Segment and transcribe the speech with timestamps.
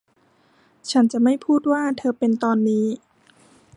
[0.91, 2.85] ฉันจะไม่พูดว่าเธอเป็น ตอนนี้